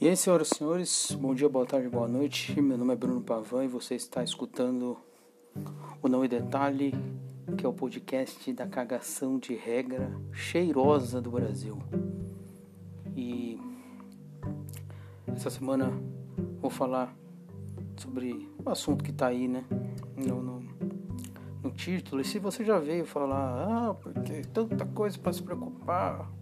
E 0.00 0.06
aí, 0.06 0.16
senhoras 0.16 0.52
e 0.52 0.54
senhores, 0.54 1.10
bom 1.20 1.34
dia, 1.34 1.48
boa 1.48 1.66
tarde, 1.66 1.88
boa 1.88 2.06
noite. 2.06 2.60
Meu 2.60 2.78
nome 2.78 2.92
é 2.92 2.96
Bruno 2.96 3.20
Pavan 3.20 3.64
e 3.64 3.66
você 3.68 3.96
está 3.96 4.22
escutando 4.22 4.96
o 6.00 6.08
Não 6.08 6.24
em 6.24 6.28
Detalhe, 6.28 6.94
que 7.56 7.66
é 7.66 7.68
o 7.68 7.72
podcast 7.72 8.52
da 8.52 8.64
cagação 8.64 9.40
de 9.40 9.56
regra 9.56 10.08
cheirosa 10.32 11.20
do 11.20 11.32
Brasil. 11.32 11.76
E 13.16 13.60
essa 15.26 15.50
semana 15.50 15.90
vou 16.60 16.70
falar 16.70 17.12
sobre 17.96 18.48
o 18.64 18.70
assunto 18.70 19.02
que 19.02 19.10
está 19.10 19.26
aí, 19.26 19.48
né? 19.48 19.64
No, 20.16 20.40
no, 20.40 20.62
no 21.60 21.72
título. 21.72 22.20
E 22.20 22.24
se 22.24 22.38
você 22.38 22.64
já 22.64 22.78
veio 22.78 23.04
falar, 23.04 23.88
ah, 23.88 23.94
porque 23.94 24.42
tanta 24.42 24.86
coisa 24.86 25.18
para 25.18 25.32
se 25.32 25.42
preocupar 25.42 26.37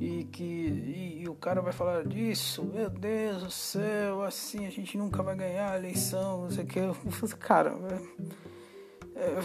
e 0.00 0.24
que 0.24 0.42
e, 0.42 1.22
e, 1.22 1.28
o 1.28 1.34
cara 1.34 1.60
vai 1.60 1.72
falar 1.72 2.04
disso, 2.04 2.64
meu 2.64 2.88
Deus 2.88 3.42
do 3.42 3.50
céu, 3.50 4.22
assim 4.22 4.66
a 4.66 4.70
gente 4.70 4.96
nunca 4.96 5.22
vai 5.22 5.36
ganhar 5.36 5.72
a 5.72 5.76
eleição, 5.76 6.42
não 6.42 6.50
sei 6.50 6.64
o 6.64 6.66
que. 6.66 6.80
Cara, 7.38 7.74
é, 9.16 9.20
é, 9.20 9.40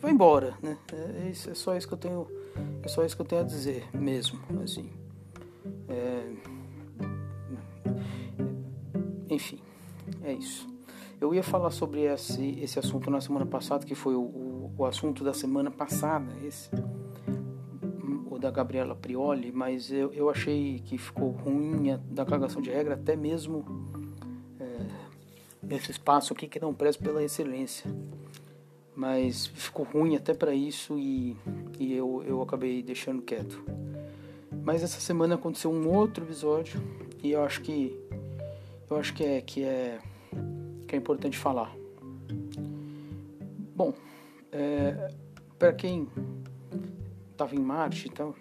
vai 0.00 0.12
embora, 0.12 0.56
né? 0.62 0.78
É, 0.92 1.28
isso, 1.28 1.50
é 1.50 1.54
só 1.54 1.76
isso 1.76 1.88
que 1.88 1.94
eu 1.94 1.98
tenho, 1.98 2.26
é 2.82 2.88
só 2.88 3.04
isso 3.04 3.16
que 3.16 3.22
eu 3.22 3.26
tenho 3.26 3.42
a 3.42 3.44
dizer 3.44 3.88
mesmo, 3.94 4.38
assim. 4.62 4.90
É, 5.88 6.32
enfim, 9.28 9.58
é 10.22 10.32
isso. 10.32 10.72
Eu 11.20 11.34
ia 11.34 11.42
falar 11.42 11.70
sobre 11.70 12.02
esse, 12.02 12.60
esse 12.60 12.78
assunto 12.78 13.10
na 13.10 13.20
semana 13.20 13.46
passada, 13.46 13.86
que 13.86 13.94
foi 13.94 14.14
o, 14.14 14.20
o, 14.20 14.74
o 14.76 14.84
assunto 14.84 15.24
da 15.24 15.32
semana 15.32 15.70
passada, 15.70 16.30
esse 16.44 16.68
da 18.44 18.50
Gabriela 18.50 18.94
Prioli, 18.94 19.50
mas 19.50 19.90
eu, 19.90 20.12
eu 20.12 20.28
achei 20.28 20.78
que 20.84 20.98
ficou 20.98 21.30
ruim 21.30 21.92
a, 21.92 21.96
da 21.96 22.26
cagação 22.26 22.60
de 22.60 22.68
regra, 22.68 22.92
até 22.92 23.16
mesmo 23.16 23.64
é, 24.60 25.74
esse 25.74 25.90
espaço 25.90 26.34
aqui 26.34 26.46
que 26.46 26.60
não 26.60 26.74
preza 26.74 26.98
pela 26.98 27.24
excelência. 27.24 27.90
Mas 28.94 29.46
ficou 29.46 29.86
ruim 29.86 30.14
até 30.14 30.34
para 30.34 30.54
isso 30.54 30.98
e, 30.98 31.34
e 31.78 31.94
eu, 31.94 32.22
eu 32.26 32.42
acabei 32.42 32.82
deixando 32.82 33.22
quieto. 33.22 33.64
Mas 34.62 34.82
essa 34.82 35.00
semana 35.00 35.36
aconteceu 35.36 35.72
um 35.72 35.88
outro 35.88 36.22
episódio 36.22 36.78
e 37.22 37.32
eu 37.32 37.42
acho 37.42 37.62
que 37.62 37.98
eu 38.90 38.98
acho 38.98 39.14
que 39.14 39.24
é 39.24 39.40
que 39.40 39.64
é 39.64 39.98
que 40.86 40.94
é 40.94 40.98
importante 40.98 41.38
falar. 41.38 41.74
Bom, 43.74 43.94
é, 44.52 45.10
para 45.58 45.72
quem 45.72 46.06
estava 47.34 47.54
em 47.54 47.60
Marte, 47.60 48.08
então 48.08 48.34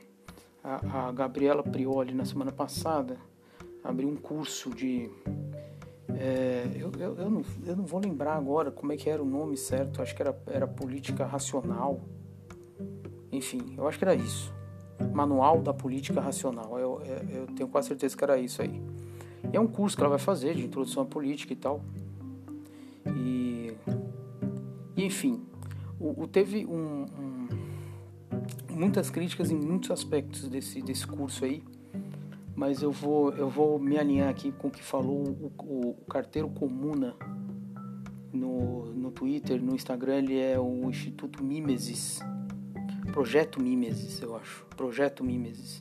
a, 0.63 1.07
a, 1.07 1.11
Gabriela 1.11 1.63
Prioli 1.63 2.13
na 2.13 2.25
semana 2.25 2.51
passada 2.51 3.17
abriu 3.83 4.07
um 4.07 4.15
curso 4.15 4.69
de 4.69 5.09
é, 6.15 6.69
eu, 6.75 6.91
eu, 6.99 7.15
eu, 7.17 7.29
não, 7.29 7.41
eu 7.65 7.75
não 7.75 7.85
vou 7.85 7.99
lembrar 7.99 8.35
agora 8.35 8.71
como 8.71 8.93
é 8.93 8.97
que 8.97 9.09
era 9.09 9.21
o 9.21 9.25
nome 9.25 9.57
certo, 9.57 10.01
acho 10.01 10.15
que 10.15 10.21
era, 10.21 10.37
era 10.47 10.67
política 10.67 11.25
racional. 11.25 12.01
Enfim, 13.31 13.73
eu 13.75 13.87
acho 13.87 13.97
que 13.97 14.05
era 14.05 14.13
isso. 14.13 14.53
Manual 15.11 15.61
da 15.61 15.73
Política 15.73 16.21
Racional. 16.21 16.77
Eu, 16.77 17.01
eu, 17.03 17.39
eu 17.39 17.47
tenho 17.47 17.67
quase 17.67 17.87
certeza 17.87 18.15
que 18.15 18.23
era 18.23 18.37
isso 18.37 18.61
aí. 18.61 18.79
E 19.51 19.57
é 19.57 19.59
um 19.59 19.67
curso 19.67 19.97
que 19.97 20.03
ela 20.03 20.11
vai 20.11 20.19
fazer 20.19 20.53
de 20.55 20.63
introdução 20.63 21.03
à 21.03 21.05
política 21.05 21.51
e 21.51 21.55
tal. 21.55 21.81
E, 23.07 23.75
e 24.95 25.03
enfim, 25.03 25.43
o, 25.99 26.23
o 26.23 26.27
teve 26.27 26.65
um, 26.65 27.05
um 27.05 27.62
muitas 28.73 29.09
críticas 29.09 29.51
em 29.51 29.55
muitos 29.55 29.91
aspectos 29.91 30.47
desse, 30.47 30.81
desse 30.81 31.05
curso 31.05 31.45
aí, 31.45 31.63
mas 32.55 32.81
eu 32.81 32.91
vou, 32.91 33.31
eu 33.33 33.49
vou 33.49 33.79
me 33.79 33.97
alinhar 33.97 34.29
aqui 34.29 34.51
com 34.51 34.67
o 34.67 34.71
que 34.71 34.83
falou 34.83 35.23
o, 35.23 35.51
o, 35.63 35.89
o 35.91 36.05
carteiro 36.05 36.49
comuna 36.49 37.15
no, 38.31 38.85
no 38.93 39.11
Twitter, 39.11 39.61
no 39.61 39.75
Instagram, 39.75 40.19
ele 40.19 40.39
é 40.39 40.59
o 40.59 40.89
Instituto 40.89 41.43
Mimesis, 41.43 42.19
Projeto 43.11 43.61
Mimesis, 43.61 44.21
eu 44.21 44.35
acho, 44.35 44.65
Projeto 44.75 45.23
Mimesis. 45.23 45.79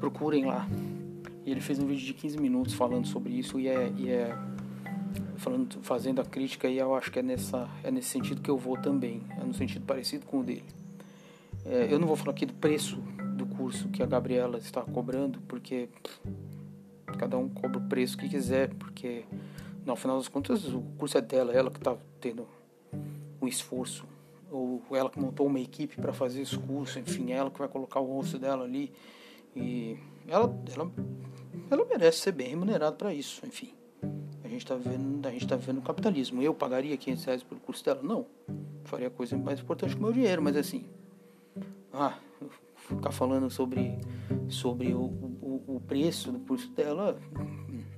Procurem 0.00 0.44
lá. 0.44 0.68
E 1.46 1.50
ele 1.50 1.60
fez 1.60 1.78
um 1.78 1.86
vídeo 1.86 2.04
de 2.04 2.14
15 2.14 2.38
minutos 2.38 2.74
falando 2.74 3.06
sobre 3.06 3.32
isso 3.32 3.60
e 3.60 3.68
é, 3.68 3.92
e 3.96 4.10
é 4.10 4.36
falando, 5.36 5.78
fazendo 5.82 6.20
a 6.20 6.24
crítica 6.24 6.68
e 6.68 6.78
eu 6.78 6.94
acho 6.94 7.10
que 7.10 7.18
é, 7.18 7.22
nessa, 7.22 7.68
é 7.82 7.90
nesse 7.90 8.08
sentido 8.08 8.40
que 8.40 8.50
eu 8.50 8.56
vou 8.56 8.76
também, 8.76 9.22
é 9.38 9.44
no 9.44 9.54
sentido 9.54 9.84
parecido 9.84 10.26
com 10.26 10.40
o 10.40 10.42
dele. 10.42 10.64
É, 11.64 11.92
eu 11.92 11.98
não 11.98 12.06
vou 12.06 12.16
falar 12.16 12.32
aqui 12.32 12.44
do 12.44 12.54
preço 12.54 12.96
do 13.36 13.46
curso 13.46 13.88
que 13.88 14.02
a 14.02 14.06
Gabriela 14.06 14.58
está 14.58 14.82
cobrando, 14.82 15.40
porque 15.48 15.88
cada 17.18 17.38
um 17.38 17.48
cobra 17.48 17.78
o 17.78 17.88
preço 17.88 18.18
que 18.18 18.28
quiser, 18.28 18.74
porque 18.74 19.24
no 19.84 19.96
final 19.96 20.18
das 20.18 20.28
contas 20.28 20.64
o 20.66 20.82
curso 20.98 21.16
é 21.18 21.20
dela, 21.20 21.52
ela 21.52 21.70
que 21.70 21.78
está 21.78 21.96
tendo 22.20 22.46
um 23.40 23.48
esforço, 23.48 24.06
ou 24.50 24.82
ela 24.92 25.10
que 25.10 25.18
montou 25.18 25.46
uma 25.46 25.60
equipe 25.60 25.96
para 25.96 26.12
fazer 26.12 26.42
esse 26.42 26.58
curso, 26.58 26.98
enfim, 26.98 27.32
ela 27.32 27.50
que 27.50 27.58
vai 27.58 27.68
colocar 27.68 28.00
o 28.00 28.04
rosto 28.04 28.38
dela 28.38 28.64
ali 28.64 28.92
e 29.56 29.96
ela, 30.28 30.54
ela, 30.74 30.90
ela 31.70 31.84
merece 31.86 32.18
ser 32.18 32.32
bem 32.32 32.48
remunerada 32.48 32.96
para 32.96 33.12
isso, 33.12 33.44
enfim. 33.46 33.72
A 34.42 34.48
gente 34.48 34.64
está 34.64 34.74
vendo, 34.74 35.26
a 35.26 35.30
gente 35.30 35.46
tá 35.46 35.56
vendo 35.56 35.78
o 35.78 35.82
capitalismo. 35.82 36.42
Eu 36.42 36.54
pagaria 36.54 36.96
500 36.96 37.24
reais 37.24 37.42
pelo 37.42 37.60
curso 37.60 37.84
dela? 37.84 38.00
Não. 38.02 38.26
Faria 38.84 39.08
coisa 39.10 39.36
mais 39.36 39.60
importante 39.60 39.94
que 39.94 40.00
o 40.00 40.02
meu 40.02 40.12
dinheiro, 40.12 40.42
mas 40.42 40.56
assim, 40.56 40.84
ah, 41.94 42.18
ficar 42.88 43.12
falando 43.12 43.48
sobre, 43.48 43.98
sobre 44.48 44.92
o, 44.92 45.02
o, 45.02 45.76
o 45.76 45.80
preço 45.80 46.32
do 46.32 46.40
curso 46.40 46.70
dela, 46.72 47.18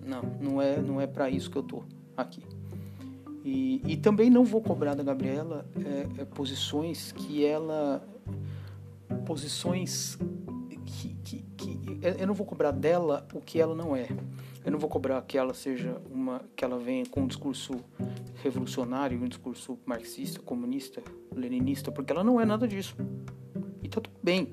não, 0.05 0.23
não 0.41 0.63
é, 0.63 0.81
não 0.81 1.01
é 1.01 1.07
para 1.07 1.29
isso 1.31 1.51
que 1.51 1.57
eu 1.57 1.63
tô 1.63 1.83
aqui. 2.17 2.43
E, 3.45 3.81
e 3.87 3.97
também 3.97 4.29
não 4.29 4.45
vou 4.45 4.61
cobrar 4.61 4.95
da 4.95 5.05
Gabriela 5.05 5.67
é, 5.77 6.23
é, 6.23 6.25
posições 6.25 7.13
que 7.13 7.45
ela. 7.45 8.05
Posições 9.25 10.19
que, 10.85 11.15
que, 11.23 11.43
que. 11.57 12.01
Eu 12.19 12.27
não 12.27 12.35
vou 12.35 12.45
cobrar 12.45 12.73
dela 12.73 13.27
o 13.33 13.41
que 13.41 13.61
ela 13.61 13.73
não 13.75 13.95
é. 13.95 14.09
Eu 14.65 14.73
não 14.73 14.81
vou 14.81 14.91
cobrar 14.91 15.23
que 15.23 15.39
ela 15.39 15.55
seja 15.55 16.03
uma. 16.11 16.43
que 16.57 16.65
ela 16.65 16.77
venha 16.77 17.07
com 17.07 17.21
um 17.21 17.27
discurso 17.29 17.75
revolucionário, 18.43 19.23
um 19.23 19.29
discurso 19.29 19.79
marxista, 19.87 20.41
comunista, 20.41 21.01
leninista, 21.33 21.93
porque 21.93 22.13
ela 22.13 22.25
não 22.25 22.41
é 22.41 22.45
nada 22.45 22.67
disso. 22.67 22.97
E 23.87 23.89
tá 23.89 24.01
tudo 24.01 24.19
bem. 24.21 24.53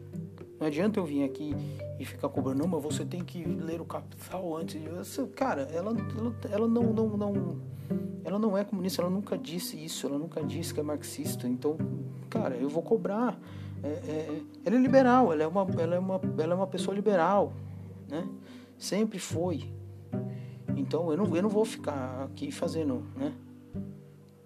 Não 0.59 0.67
adianta 0.67 0.99
eu 0.99 1.05
vir 1.05 1.23
aqui 1.23 1.55
e 1.99 2.05
ficar 2.05 2.29
cobrando, 2.29 2.59
não, 2.59 2.67
mas 2.67 2.83
você 2.83 3.03
tem 3.03 3.23
que 3.23 3.43
ler 3.43 3.81
o 3.81 3.85
Capital 3.85 4.55
antes. 4.55 4.79
Cara, 5.35 5.63
ela, 5.73 5.89
ela, 5.89 6.35
ela 6.51 6.67
não, 6.67 6.83
não, 6.93 7.17
não, 7.17 7.61
ela 8.23 8.37
não 8.37 8.55
é 8.55 8.63
comunista, 8.63 9.01
ela 9.01 9.09
nunca 9.09 9.35
disse 9.35 9.83
isso, 9.83 10.05
ela 10.05 10.19
nunca 10.19 10.43
disse 10.43 10.71
que 10.71 10.79
é 10.79 10.83
marxista. 10.83 11.47
Então, 11.47 11.75
cara, 12.29 12.55
eu 12.55 12.69
vou 12.69 12.83
cobrar. 12.83 13.39
É, 13.81 13.87
é, 13.87 14.41
ela 14.63 14.75
é 14.75 14.79
liberal, 14.79 15.33
ela 15.33 15.41
é, 15.41 15.47
uma, 15.47 15.67
ela, 15.79 15.95
é 15.95 15.99
uma, 15.99 16.21
ela 16.37 16.53
é 16.53 16.55
uma 16.55 16.67
pessoa 16.67 16.93
liberal, 16.93 17.53
né? 18.07 18.29
Sempre 18.77 19.17
foi. 19.17 19.73
Então, 20.77 21.09
eu 21.09 21.17
não, 21.17 21.35
eu 21.35 21.41
não 21.41 21.49
vou 21.49 21.65
ficar 21.65 22.25
aqui 22.25 22.51
fazendo, 22.51 23.03
né? 23.15 23.33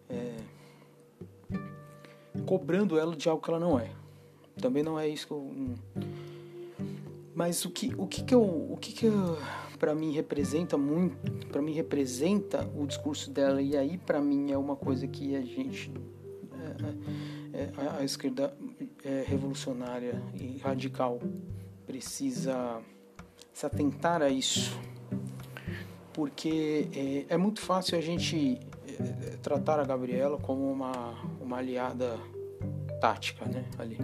É, 0.10 0.38
cobrando 2.46 2.98
ela 2.98 3.14
de 3.18 3.28
algo 3.28 3.44
que 3.44 3.50
ela 3.50 3.60
não 3.60 3.78
é. 3.78 3.92
Também 4.62 4.84
não 4.84 5.00
é 5.00 5.08
isso 5.08 5.28
que 5.28 5.34
eu. 5.34 5.38
Hum. 5.38 5.76
Mas 7.36 7.64
o 7.66 7.70
que, 7.70 7.94
o 7.98 8.08
que, 8.08 8.24
que 8.24 8.34
eu. 8.34 8.44
O 8.44 8.78
que, 8.78 8.92
que 8.92 9.08
para 9.78 9.94
mim 9.94 10.12
representa 10.12 10.78
muito. 10.78 11.48
para 11.48 11.62
mim 11.62 11.74
representa 11.74 12.68
o 12.76 12.86
discurso 12.86 13.30
dela, 13.30 13.62
e 13.62 13.78
aí 13.78 13.98
para 13.98 14.20
mim 14.20 14.52
é 14.52 14.58
uma 14.58 14.76
coisa 14.76 15.08
que 15.08 15.36
a 15.36 15.42
gente. 15.42 15.92
É, 17.54 17.58
é, 17.58 17.64
é 17.64 18.00
a 18.00 18.04
esquerda 18.04 18.56
é, 19.04 19.24
revolucionária 19.26 20.22
e 20.34 20.58
radical 20.58 21.20
precisa 21.86 22.82
se 23.54 23.66
atentar 23.66 24.22
a 24.22 24.30
isso. 24.30 24.78
Porque 26.14 26.88
é, 27.30 27.34
é 27.34 27.38
muito 27.38 27.62
fácil 27.62 27.98
a 27.98 28.02
gente 28.02 28.60
é, 28.88 29.38
tratar 29.38 29.80
a 29.80 29.84
Gabriela 29.84 30.38
como 30.40 30.72
uma, 30.72 31.16
uma 31.40 31.58
aliada 31.58 32.18
tática, 33.00 33.46
né? 33.46 33.64
Ali. 33.78 33.98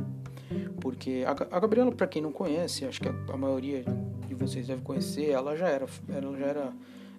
Porque 0.80 1.24
a, 1.26 1.60
Gabriela, 1.60 1.92
para 1.92 2.08
quem 2.08 2.22
não 2.22 2.32
conhece, 2.32 2.86
acho 2.86 3.02
que 3.02 3.08
a, 3.08 3.14
a, 3.34 3.38
maioria 3.38 3.84
de 4.28 4.36
vocês 4.36 4.68
deve 4.68 4.82
conhecer, 4.82 5.30
ela 5.30 5.56
já 5.56 5.68
era, 5.68 5.86
ela 6.10 6.38
já 6.38 6.46
era 6.46 6.74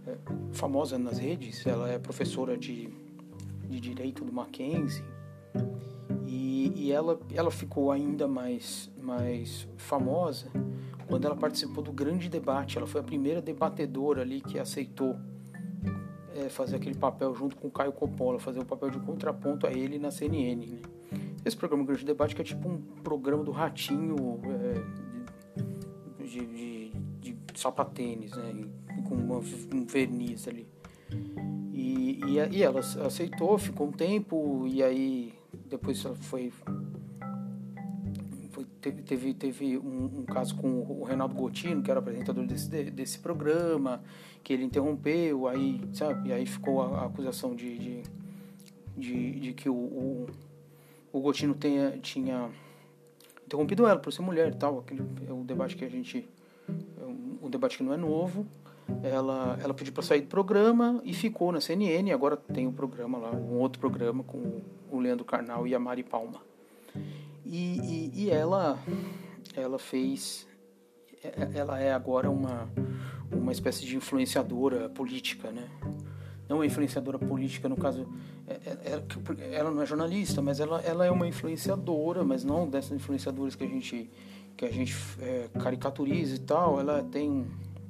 é, 0.06 0.16
famosa 0.52 0.98
nas 0.98 1.18
redes, 1.18 1.66
ela 1.66 1.88
é 1.88 1.98
professora 1.98 2.56
de, 2.56 2.88
de 3.68 3.80
Direito 3.80 4.24
do 4.24 4.32
Mackenzie 4.32 5.04
e, 6.26 6.72
e 6.74 6.92
ela, 6.92 7.18
ela 7.32 7.50
ficou 7.50 7.90
ainda 7.90 8.26
mais, 8.26 8.90
mais 9.00 9.68
famosa 9.76 10.50
quando 11.06 11.26
ela 11.26 11.36
participou 11.36 11.82
do 11.82 11.92
grande 11.92 12.28
debate. 12.28 12.78
Ela 12.78 12.86
foi 12.86 13.00
a 13.00 13.04
primeira 13.04 13.40
debatedora 13.40 14.22
ali 14.22 14.40
que 14.40 14.58
aceitou 14.58 15.16
é, 16.34 16.48
fazer 16.48 16.76
aquele 16.76 16.96
papel 16.96 17.34
junto 17.34 17.56
com 17.56 17.68
o 17.68 17.70
Caio 17.70 17.92
Coppola, 17.92 18.38
fazer 18.38 18.60
o 18.60 18.64
papel 18.64 18.90
de 18.90 18.98
contraponto 18.98 19.66
a 19.66 19.72
ele 19.72 19.98
na 19.98 20.10
CNN. 20.10 20.66
Né? 20.66 20.78
Esse 21.44 21.56
programa 21.56 21.84
Grande 21.84 22.04
Debate 22.04 22.34
que 22.34 22.40
é 22.40 22.44
tipo 22.44 22.68
um 22.68 22.78
programa 23.02 23.44
do 23.44 23.50
ratinho 23.50 24.40
é, 24.46 26.24
de, 26.24 26.46
de, 26.46 26.90
de, 27.20 27.36
sapatênis, 27.54 28.32
né? 28.32 28.66
Com 29.08 29.14
uma, 29.14 29.38
um 29.38 29.84
verniz 29.84 30.48
ali. 30.48 30.66
E, 31.72 32.20
e, 32.26 32.56
e, 32.56 32.62
ela 32.62 32.80
aceitou, 32.80 33.58
ficou 33.58 33.88
um 33.88 33.92
tempo, 33.92 34.66
e 34.66 34.82
aí 34.82 35.34
depois 35.66 36.04
ela 36.04 36.14
foi. 36.14 36.50
foi 36.50 36.74
teve 38.80 39.02
teve, 39.02 39.34
teve 39.34 39.78
um, 39.78 40.20
um, 40.20 40.24
caso 40.24 40.56
com 40.56 40.68
o 40.68 41.04
Renato 41.04 41.34
Gotino, 41.34 41.82
que 41.82 41.90
era 41.90 42.00
apresentador 42.00 42.46
desse, 42.46 42.68
desse 42.90 43.18
programa, 43.18 44.02
que 44.42 44.52
ele 44.52 44.64
interrompeu, 44.64 45.46
aí, 45.46 45.80
sabe? 45.92 46.30
E 46.30 46.32
aí 46.32 46.46
ficou 46.46 46.80
a, 46.80 47.00
a 47.00 47.06
acusação 47.06 47.54
de, 47.54 47.78
de, 47.78 48.02
de, 48.96 49.40
de, 49.40 49.52
que 49.52 49.68
o, 49.68 49.74
o, 49.74 50.26
o 51.14 51.20
Gotino 51.20 51.54
tenha, 51.54 51.92
tinha 51.98 52.50
interrompido 53.46 53.86
ela 53.86 54.00
por 54.00 54.12
ser 54.12 54.20
mulher 54.20 54.52
e 54.52 54.56
tal. 54.56 54.80
Aquele, 54.80 55.00
é 55.28 55.32
o 55.32 55.44
debate 55.44 55.76
que 55.76 55.84
a 55.84 55.88
gente. 55.88 56.28
É 57.00 57.04
um, 57.04 57.38
um 57.44 57.48
debate 57.48 57.76
que 57.76 57.84
não 57.84 57.94
é 57.94 57.96
novo. 57.96 58.44
Ela, 59.00 59.56
ela 59.62 59.72
pediu 59.72 59.92
para 59.94 60.02
sair 60.02 60.22
do 60.22 60.26
programa 60.26 61.00
e 61.04 61.14
ficou 61.14 61.52
na 61.52 61.60
CNN. 61.60 62.10
Agora 62.12 62.36
tem 62.36 62.66
um 62.66 62.72
programa 62.72 63.16
lá, 63.16 63.30
um 63.30 63.60
outro 63.60 63.78
programa 63.78 64.24
com 64.24 64.60
o 64.90 64.98
Leandro 64.98 65.24
Carnal 65.24 65.68
e 65.68 65.74
a 65.74 65.78
Mari 65.78 66.02
Palma. 66.02 66.40
E, 67.46 67.78
e, 67.78 68.24
e 68.24 68.30
ela, 68.30 68.76
ela 69.54 69.78
fez. 69.78 70.48
É, 71.22 71.58
ela 71.58 71.78
é 71.78 71.92
agora 71.92 72.28
uma, 72.28 72.68
uma 73.30 73.52
espécie 73.52 73.86
de 73.86 73.96
influenciadora 73.96 74.88
política, 74.88 75.52
né? 75.52 75.70
Não 76.48 76.62
é 76.62 76.66
influenciadora 76.66 77.18
política, 77.18 77.68
no 77.68 77.76
caso, 77.76 78.06
é, 78.46 78.52
é, 78.52 79.02
é, 79.38 79.54
ela 79.54 79.70
não 79.70 79.80
é 79.80 79.86
jornalista, 79.86 80.42
mas 80.42 80.60
ela, 80.60 80.80
ela 80.82 81.06
é 81.06 81.10
uma 81.10 81.26
influenciadora, 81.26 82.22
mas 82.22 82.44
não 82.44 82.68
dessas 82.68 82.92
influenciadoras 82.92 83.54
que 83.54 83.64
a 83.64 83.66
gente, 83.66 84.10
que 84.56 84.64
a 84.64 84.70
gente 84.70 84.94
é, 85.20 85.48
caricaturiza 85.58 86.36
e 86.36 86.38
tal. 86.38 86.78
Ela 86.78 87.02
tem 87.02 87.46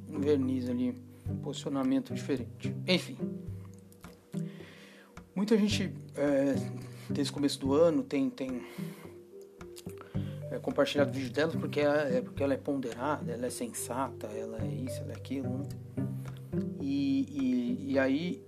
um 0.08 0.20
verniz 0.20 0.68
ali, 0.68 0.94
um 1.28 1.36
posicionamento 1.36 2.14
diferente. 2.14 2.74
Enfim, 2.86 3.16
muita 5.34 5.58
gente 5.58 5.92
é, 6.14 6.54
desde 7.10 7.32
o 7.32 7.34
começo 7.34 7.58
do 7.58 7.74
ano 7.74 8.02
tem, 8.02 8.30
tem 8.30 8.62
é, 10.50 10.58
compartilhado 10.60 11.12
vídeo 11.12 11.32
dela 11.32 11.52
porque 11.52 11.80
é, 11.80 12.20
porque 12.22 12.42
ela 12.42 12.54
é 12.54 12.56
ponderada, 12.56 13.32
ela 13.32 13.46
é 13.46 13.50
sensata, 13.50 14.28
ela 14.28 14.62
é 14.62 14.68
isso, 14.68 15.00
ela 15.02 15.12
é 15.12 15.16
aquilo, 15.16 15.58
né? 15.58 16.13
E, 16.80 17.26
e, 17.30 17.92
e 17.92 17.98
aí 17.98 18.44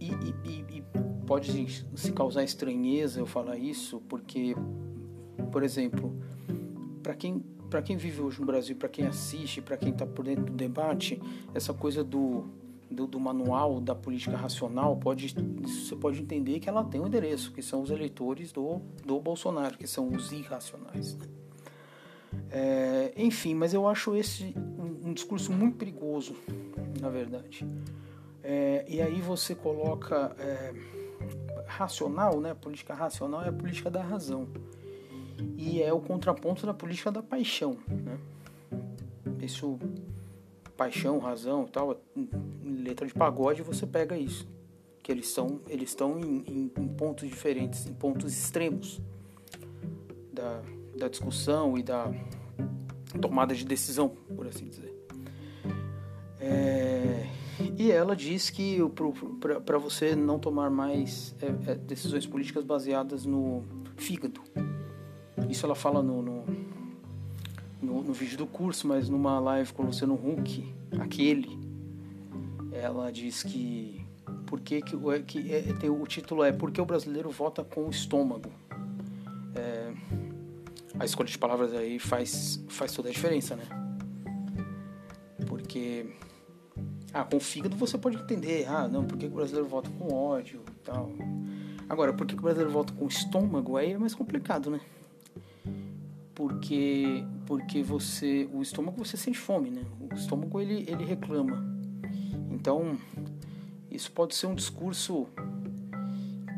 e, 0.00 0.06
e, 0.08 0.84
pode 1.26 1.84
se 1.94 2.12
causar 2.12 2.42
estranheza 2.42 3.20
eu 3.20 3.26
falar 3.26 3.56
isso, 3.56 4.00
porque, 4.08 4.56
por 5.52 5.62
exemplo, 5.62 6.12
para 7.02 7.14
quem 7.14 7.44
para 7.70 7.80
quem 7.80 7.96
vive 7.96 8.20
hoje 8.20 8.40
no 8.40 8.46
Brasil, 8.46 8.74
para 8.74 8.88
quem 8.88 9.06
assiste, 9.06 9.62
para 9.62 9.76
quem 9.76 9.90
está 9.90 10.04
por 10.04 10.24
dentro 10.24 10.46
do 10.46 10.52
debate, 10.52 11.22
essa 11.54 11.72
coisa 11.72 12.02
do, 12.02 12.46
do, 12.90 13.06
do, 13.06 13.20
manual 13.20 13.80
da 13.80 13.94
política 13.94 14.36
racional 14.36 14.96
pode 14.96 15.32
você 15.62 15.94
pode 15.94 16.20
entender 16.20 16.58
que 16.58 16.68
ela 16.68 16.82
tem 16.82 17.00
um 17.00 17.06
endereço, 17.06 17.52
que 17.52 17.62
são 17.62 17.80
os 17.80 17.90
eleitores 17.90 18.50
do, 18.50 18.80
do 19.06 19.20
Bolsonaro, 19.20 19.78
que 19.78 19.86
são 19.86 20.08
os 20.08 20.32
irracionais. 20.32 21.14
Né? 21.14 21.26
É, 22.50 23.12
enfim, 23.16 23.54
mas 23.54 23.72
eu 23.72 23.86
acho 23.86 24.16
esse 24.16 24.52
um, 24.56 24.89
um, 25.10 25.14
discurso 25.14 25.52
muito 25.52 25.76
perigoso, 25.76 26.34
na 27.00 27.08
verdade. 27.08 27.66
É, 28.42 28.84
e 28.88 29.02
aí 29.02 29.20
você 29.20 29.54
coloca 29.54 30.34
é, 30.38 30.72
racional, 31.66 32.40
né? 32.40 32.54
Política 32.54 32.94
racional 32.94 33.42
é 33.42 33.48
a 33.48 33.52
política 33.52 33.90
da 33.90 34.02
razão 34.02 34.48
e 35.56 35.82
é 35.82 35.92
o 35.92 36.00
contraponto 36.00 36.66
da 36.66 36.74
política 36.74 37.10
da 37.10 37.22
paixão, 37.22 37.76
né? 37.88 38.18
Isso, 39.42 39.78
paixão, 40.76 41.18
razão, 41.18 41.66
tal, 41.66 42.00
letra 42.62 43.06
de 43.06 43.14
pagode 43.14 43.62
você 43.62 43.86
pega 43.86 44.16
isso, 44.16 44.46
que 45.02 45.10
eles 45.10 45.28
são, 45.28 45.60
eles 45.68 45.90
estão 45.90 46.18
em, 46.18 46.44
em, 46.46 46.72
em 46.78 46.88
pontos 46.88 47.28
diferentes, 47.28 47.86
em 47.86 47.94
pontos 47.94 48.32
extremos 48.32 49.00
da, 50.32 50.62
da 50.96 51.08
discussão 51.08 51.76
e 51.78 51.82
da 51.82 52.12
tomada 53.20 53.54
de 53.54 53.64
decisão, 53.64 54.10
por 54.34 54.46
assim 54.46 54.68
dizer. 54.68 54.89
É, 56.40 57.26
e 57.76 57.90
ela 57.90 58.16
diz 58.16 58.50
que 58.50 58.78
para 59.64 59.78
você 59.78 60.16
não 60.16 60.38
tomar 60.38 60.70
mais 60.70 61.34
é, 61.40 61.72
é, 61.72 61.74
decisões 61.74 62.26
políticas 62.26 62.64
baseadas 62.64 63.26
no 63.26 63.62
fígado, 63.96 64.40
isso 65.48 65.66
ela 65.66 65.74
fala 65.74 66.02
no, 66.02 66.22
no, 66.22 66.44
no, 67.82 68.02
no 68.02 68.12
vídeo 68.12 68.38
do 68.38 68.46
curso, 68.46 68.86
mas 68.86 69.08
numa 69.08 69.38
live 69.38 69.72
com 69.72 69.82
o 69.82 69.86
Luciano 69.86 70.14
Huck, 70.14 70.74
aquele, 70.98 71.58
ela 72.72 73.10
diz 73.10 73.42
que 73.42 74.00
por 74.46 74.60
que, 74.60 74.82
que, 74.82 74.96
que 75.26 75.52
é, 75.54 75.62
tem, 75.74 75.88
o 75.90 76.04
título 76.06 76.42
é 76.42 76.50
Por 76.50 76.72
que 76.72 76.80
o 76.80 76.84
brasileiro 76.84 77.30
vota 77.30 77.62
com 77.62 77.86
o 77.86 77.90
estômago? 77.90 78.50
É, 79.54 79.92
a 80.98 81.04
escolha 81.04 81.28
de 81.28 81.38
palavras 81.38 81.72
aí 81.72 81.98
faz, 81.98 82.60
faz 82.68 82.92
toda 82.92 83.08
a 83.08 83.12
diferença, 83.12 83.54
né? 83.54 83.64
Porque 85.46 86.06
ah, 87.12 87.24
com 87.24 87.36
o 87.36 87.40
fígado 87.40 87.76
você 87.76 87.98
pode 87.98 88.16
entender, 88.16 88.66
ah, 88.68 88.88
não, 88.88 89.04
por 89.04 89.18
que 89.18 89.26
o 89.26 89.30
brasileiro 89.30 89.68
vota 89.68 89.90
com 89.90 90.12
ódio 90.12 90.62
e 90.68 90.84
tal. 90.84 91.10
Agora, 91.88 92.12
por 92.12 92.26
que 92.26 92.34
o 92.34 92.40
brasileiro 92.40 92.72
vota 92.72 92.92
com 92.92 93.06
estômago? 93.06 93.76
Aí 93.76 93.92
é 93.92 93.98
mais 93.98 94.14
complicado, 94.14 94.70
né? 94.70 94.80
porque 96.40 97.22
porque 97.44 97.82
você 97.82 98.48
o 98.50 98.62
estômago 98.62 99.04
você 99.04 99.14
sente 99.14 99.36
fome, 99.36 99.70
né? 99.70 99.84
O 100.00 100.14
estômago 100.14 100.58
ele 100.58 100.86
ele 100.88 101.04
reclama. 101.04 101.62
Então 102.50 102.98
isso 103.90 104.10
pode 104.10 104.34
ser 104.34 104.46
um 104.46 104.54
discurso 104.54 105.26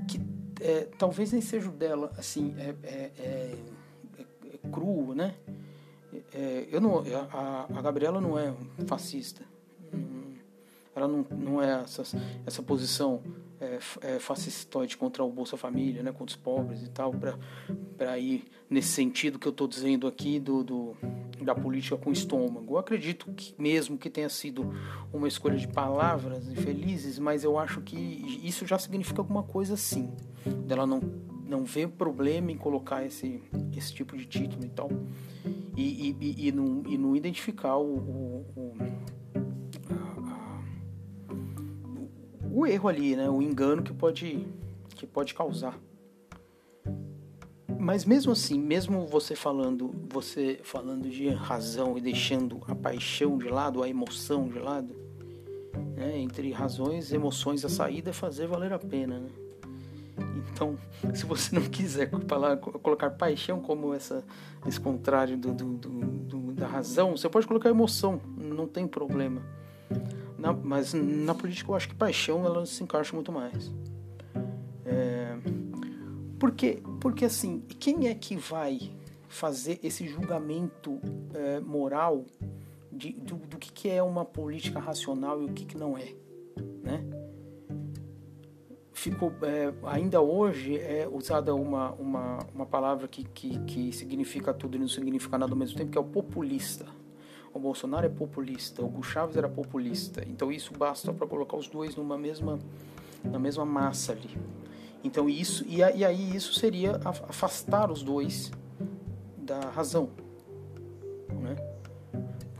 que 0.06 0.20
é, 0.60 0.86
talvez 0.96 1.32
nem 1.32 1.40
seja 1.40 1.68
o 1.68 1.72
dela, 1.72 2.12
assim 2.16 2.54
é, 2.58 2.76
é, 2.84 3.10
é, 3.18 3.56
é 4.52 4.68
cru, 4.70 5.16
né? 5.16 5.34
É, 6.32 6.68
eu 6.70 6.80
não 6.80 7.02
a, 7.32 7.66
a 7.76 7.82
Gabriela 7.82 8.20
não 8.20 8.38
é 8.38 8.54
fascista, 8.86 9.42
ela 11.02 11.12
não, 11.12 11.26
não 11.36 11.62
é 11.62 11.82
essa, 11.82 12.02
essa 12.46 12.62
posição 12.62 13.22
é, 13.60 13.78
é, 14.00 14.18
fascistoide 14.18 14.96
contra 14.96 15.22
o 15.24 15.30
Bolsa 15.30 15.56
Família, 15.56 16.02
né, 16.02 16.12
contra 16.12 16.34
os 16.34 16.36
pobres 16.36 16.82
e 16.82 16.88
tal, 16.88 17.14
para 17.96 18.18
ir 18.18 18.44
nesse 18.68 18.88
sentido 18.88 19.38
que 19.38 19.46
eu 19.46 19.52
estou 19.52 19.66
dizendo 19.66 20.06
aqui 20.06 20.38
do, 20.38 20.62
do, 20.62 20.96
da 21.40 21.54
política 21.54 21.96
com 21.96 22.12
estômago. 22.12 22.74
Eu 22.74 22.78
acredito 22.78 23.32
que 23.32 23.54
mesmo 23.58 23.98
que 23.98 24.08
tenha 24.08 24.28
sido 24.28 24.72
uma 25.12 25.28
escolha 25.28 25.56
de 25.56 25.68
palavras 25.68 26.48
infelizes, 26.48 27.18
mas 27.18 27.44
eu 27.44 27.58
acho 27.58 27.80
que 27.80 27.96
isso 28.42 28.66
já 28.66 28.78
significa 28.78 29.20
alguma 29.20 29.42
coisa 29.42 29.76
sim, 29.76 30.10
dela 30.66 30.86
não 30.86 31.00
não 31.52 31.64
vê 31.64 31.86
problema 31.86 32.50
em 32.50 32.56
colocar 32.56 33.04
esse, 33.04 33.42
esse 33.76 33.92
tipo 33.92 34.16
de 34.16 34.24
título 34.24 34.64
e 34.64 34.70
tal 34.70 34.88
e, 35.76 36.16
e, 36.20 36.48
e, 36.48 36.52
não, 36.52 36.82
e 36.86 36.98
não 36.98 37.16
identificar 37.16 37.76
o, 37.76 37.96
o, 37.96 38.46
o 38.56 38.74
o 42.52 42.66
erro 42.66 42.88
ali, 42.88 43.16
né? 43.16 43.30
O 43.30 43.40
engano 43.40 43.82
que 43.82 43.92
pode, 43.94 44.46
que 44.94 45.06
pode 45.06 45.32
causar. 45.32 45.78
Mas 47.78 48.04
mesmo 48.04 48.30
assim, 48.30 48.60
mesmo 48.60 49.06
você 49.06 49.34
falando, 49.34 49.90
você 50.08 50.60
falando 50.62 51.08
de 51.08 51.28
razão 51.30 51.96
e 51.96 52.00
deixando 52.00 52.60
a 52.68 52.74
paixão 52.74 53.38
de 53.38 53.48
lado, 53.48 53.82
a 53.82 53.88
emoção 53.88 54.48
de 54.48 54.58
lado, 54.58 54.94
né? 55.96 56.18
entre 56.18 56.52
razões, 56.52 57.12
emoções, 57.12 57.64
a 57.64 57.68
saída 57.68 58.10
é 58.10 58.12
fazer 58.12 58.46
valer 58.46 58.72
a 58.72 58.78
pena. 58.78 59.18
Né? 59.18 59.30
Então, 60.52 60.76
se 61.14 61.24
você 61.24 61.58
não 61.58 61.62
quiser 61.62 62.10
falar, 62.28 62.58
colocar 62.58 63.10
paixão 63.10 63.60
como 63.60 63.94
essa, 63.94 64.22
esse 64.66 64.78
contrário 64.78 65.36
do, 65.36 65.52
do, 65.52 65.74
do, 65.74 66.52
da 66.52 66.68
razão, 66.68 67.16
você 67.16 67.28
pode 67.28 67.46
colocar 67.46 67.70
emoção, 67.70 68.20
não 68.36 68.68
tem 68.68 68.86
problema. 68.86 69.42
Na, 70.42 70.52
mas 70.52 70.92
na 70.92 71.36
política 71.36 71.70
eu 71.70 71.76
acho 71.76 71.88
que 71.88 71.94
paixão 71.94 72.44
ela 72.44 72.66
se 72.66 72.82
encaixa 72.82 73.14
muito 73.14 73.30
mais. 73.30 73.70
É, 74.84 75.36
porque, 76.36 76.82
porque 77.00 77.24
assim, 77.24 77.60
quem 77.78 78.08
é 78.08 78.14
que 78.16 78.36
vai 78.36 78.90
fazer 79.28 79.78
esse 79.84 80.04
julgamento 80.08 81.00
é, 81.32 81.60
moral 81.60 82.24
de, 82.90 83.12
do, 83.12 83.36
do 83.36 83.56
que, 83.56 83.72
que 83.72 83.88
é 83.88 84.02
uma 84.02 84.24
política 84.24 84.80
racional 84.80 85.40
e 85.40 85.44
o 85.44 85.52
que, 85.52 85.64
que 85.64 85.78
não 85.78 85.96
é, 85.96 86.12
né? 86.82 87.04
Ficou, 88.92 89.32
é, 89.42 89.72
ainda 89.84 90.20
hoje 90.20 90.76
é 90.76 91.08
usada 91.08 91.54
uma, 91.54 91.92
uma, 91.92 92.38
uma 92.52 92.66
palavra 92.66 93.06
que, 93.06 93.22
que, 93.22 93.60
que 93.60 93.92
significa 93.92 94.52
tudo 94.52 94.76
e 94.76 94.80
não 94.80 94.88
significa 94.88 95.38
nada 95.38 95.52
ao 95.52 95.58
mesmo 95.58 95.78
tempo, 95.78 95.92
que 95.92 95.98
é 95.98 96.00
o 96.00 96.04
populista 96.04 96.84
o 97.54 97.58
Bolsonaro 97.58 98.06
é 98.06 98.08
populista, 98.08 98.82
o 98.82 98.86
Hugo 98.86 99.02
era 99.34 99.48
populista. 99.48 100.22
Então 100.26 100.50
isso 100.50 100.72
basta 100.76 101.12
para 101.12 101.26
colocar 101.26 101.56
os 101.56 101.68
dois 101.68 101.96
numa 101.96 102.16
mesma, 102.16 102.58
na 103.24 103.38
mesma 103.38 103.64
massa 103.64 104.12
ali. 104.12 104.30
Então 105.04 105.28
isso 105.28 105.64
e, 105.66 105.78
e 105.78 106.04
aí 106.04 106.36
isso 106.36 106.54
seria 106.54 107.00
afastar 107.04 107.90
os 107.90 108.02
dois 108.02 108.50
da 109.36 109.58
razão, 109.70 110.10
né? 111.40 111.56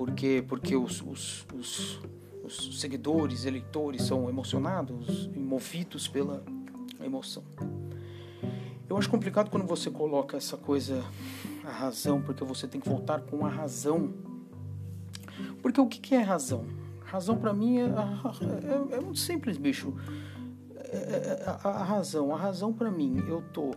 porque, 0.03 0.45
porque 0.49 0.75
os, 0.75 1.01
os, 1.03 1.47
os, 1.55 2.01
os 2.43 2.81
seguidores, 2.81 3.45
eleitores 3.45 4.03
são 4.03 4.29
emocionados 4.29 5.29
movidos 5.29 6.09
pela 6.09 6.43
emoção. 7.01 7.45
Eu 8.89 8.99
acho 8.99 9.09
complicado 9.09 9.49
quando 9.49 9.65
você 9.65 9.91
coloca 9.91 10.37
essa 10.37 10.57
coisa, 10.57 11.05
a 11.65 11.71
razão, 11.71 12.21
porque 12.21 12.43
você 12.43 12.67
tem 12.67 12.81
que 12.81 12.89
voltar 12.89 13.21
com 13.21 13.47
a 13.47 13.49
razão. 13.49 14.13
Porque 15.62 15.81
o 15.81 15.87
que 15.87 16.14
é 16.14 16.21
razão? 16.21 16.66
Razão 17.04 17.37
para 17.37 17.52
mim 17.52 17.78
é, 17.78 17.85
é, 17.85 18.97
é, 18.97 19.00
muito 19.00 19.19
simples, 19.19 19.57
bicho. 19.57 19.95
É, 20.76 20.97
é, 20.97 21.45
a, 21.47 21.69
a, 21.69 21.85
razão, 21.85 22.35
a 22.35 22.38
razão 22.38 22.73
para 22.73 22.90
mim, 22.90 23.23
eu 23.28 23.42
tô, 23.52 23.71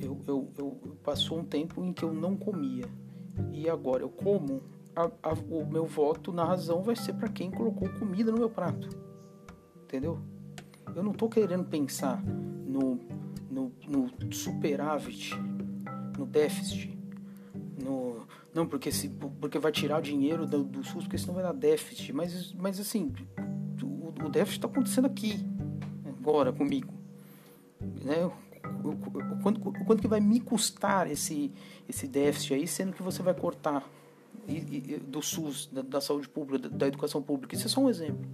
eu, 0.00 0.20
eu, 0.26 0.48
eu 0.58 0.96
passou 1.02 1.38
um 1.38 1.44
tempo 1.44 1.82
em 1.84 1.92
que 1.92 2.04
eu 2.04 2.12
não 2.12 2.36
comia 2.36 2.84
e 3.52 3.68
agora 3.68 4.02
eu 4.02 4.10
como. 4.10 4.60
A, 4.94 5.04
a, 5.22 5.32
o 5.48 5.64
meu 5.64 5.86
voto 5.86 6.32
na 6.32 6.44
razão 6.44 6.82
vai 6.82 6.96
ser 6.96 7.12
para 7.14 7.28
quem 7.28 7.48
colocou 7.48 7.88
comida 7.90 8.32
no 8.32 8.38
meu 8.38 8.50
prato, 8.50 8.88
entendeu? 9.84 10.18
Eu 10.96 11.02
não 11.04 11.12
tô 11.12 11.28
querendo 11.28 11.64
pensar 11.64 12.20
no 12.24 12.98
no, 13.50 13.72
no 13.88 14.32
superávit, 14.32 15.34
no 16.16 16.24
déficit, 16.24 16.96
no 17.82 18.26
não 18.54 18.66
porque 18.66 18.90
se 18.90 19.08
porque 19.08 19.58
vai 19.58 19.72
tirar 19.72 19.98
o 19.98 20.02
dinheiro 20.02 20.46
do, 20.46 20.64
do 20.64 20.84
SUS 20.84 21.04
porque 21.04 21.18
senão 21.18 21.34
vai 21.34 21.42
dar 21.42 21.52
déficit, 21.52 22.12
mas 22.12 22.52
mas 22.54 22.80
assim 22.80 23.12
o, 23.82 24.26
o 24.26 24.28
déficit 24.28 24.58
está 24.58 24.68
acontecendo 24.68 25.06
aqui 25.06 25.44
agora 26.06 26.52
comigo, 26.52 26.92
né? 28.04 28.30
O, 28.84 29.42
quanto, 29.42 29.68
o 29.68 29.84
quanto 29.84 30.00
que 30.00 30.08
vai 30.08 30.20
me 30.20 30.40
custar 30.40 31.10
esse 31.10 31.52
esse 31.88 32.06
déficit 32.06 32.54
aí, 32.54 32.66
sendo 32.66 32.92
que 32.92 33.02
você 33.02 33.22
vai 33.22 33.34
cortar 33.34 33.88
e, 34.48 34.94
e, 34.94 34.96
do 34.98 35.22
SUS, 35.22 35.68
da, 35.72 35.82
da 35.82 36.00
saúde 36.00 36.28
pública, 36.28 36.68
da, 36.68 36.76
da 36.76 36.86
educação 36.86 37.22
pública. 37.22 37.54
Isso 37.54 37.66
é 37.66 37.70
só 37.70 37.80
um 37.80 37.88
exemplo. 37.88 38.24